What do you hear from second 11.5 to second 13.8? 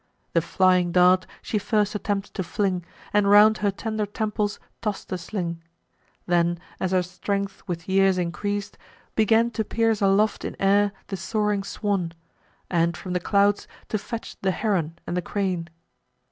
swan, And from the clouds